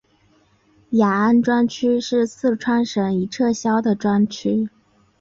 [0.93, 4.67] 雅安专区是四川省已撤销的专区。